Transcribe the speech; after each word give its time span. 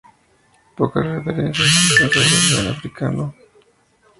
Pocas 0.77 1.05
referencias 1.05 1.67
existen 1.69 2.09
sobre 2.09 2.49
León 2.49 2.65
el 2.65 2.71
Africano. 2.73 3.35